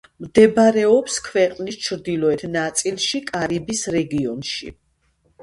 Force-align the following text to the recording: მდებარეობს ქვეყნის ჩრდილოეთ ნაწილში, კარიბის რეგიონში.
მდებარეობს 0.25 1.17
ქვეყნის 1.27 1.77
ჩრდილოეთ 1.89 2.47
ნაწილში, 2.57 3.23
კარიბის 3.29 3.85
რეგიონში. 3.99 4.73